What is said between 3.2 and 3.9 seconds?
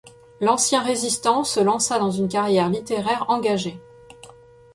engagée.